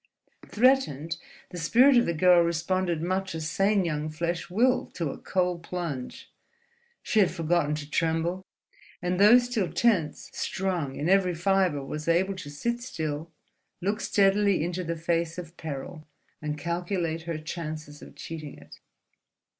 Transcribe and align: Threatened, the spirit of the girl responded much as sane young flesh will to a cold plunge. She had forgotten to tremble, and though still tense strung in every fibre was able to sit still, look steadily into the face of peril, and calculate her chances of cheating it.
Threatened, 0.47 1.17
the 1.51 1.59
spirit 1.59 1.95
of 1.95 2.07
the 2.07 2.13
girl 2.15 2.41
responded 2.41 3.03
much 3.03 3.35
as 3.35 3.47
sane 3.47 3.85
young 3.85 4.09
flesh 4.09 4.49
will 4.49 4.87
to 4.95 5.11
a 5.11 5.17
cold 5.19 5.61
plunge. 5.61 6.31
She 7.03 7.19
had 7.19 7.29
forgotten 7.29 7.75
to 7.75 7.87
tremble, 7.87 8.43
and 8.99 9.19
though 9.19 9.37
still 9.37 9.71
tense 9.71 10.31
strung 10.33 10.95
in 10.95 11.07
every 11.07 11.35
fibre 11.35 11.85
was 11.85 12.07
able 12.07 12.33
to 12.37 12.49
sit 12.49 12.81
still, 12.81 13.29
look 13.79 14.01
steadily 14.01 14.63
into 14.63 14.83
the 14.83 14.95
face 14.97 15.37
of 15.37 15.55
peril, 15.55 16.07
and 16.41 16.57
calculate 16.57 17.21
her 17.29 17.37
chances 17.37 18.01
of 18.01 18.15
cheating 18.15 18.57
it. 18.57 18.79